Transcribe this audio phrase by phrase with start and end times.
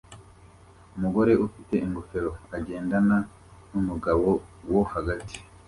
[0.95, 3.17] Umugore ufite ingofero agendana
[3.71, 4.29] numugabo
[4.71, 5.35] wo hagati